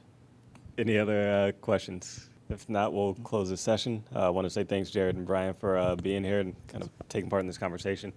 [0.79, 2.29] Any other uh, questions?
[2.49, 4.03] If not, we'll close this session.
[4.15, 6.83] Uh, I want to say thanks, Jared and Brian, for uh, being here and kind
[6.83, 8.11] of taking part in this conversation.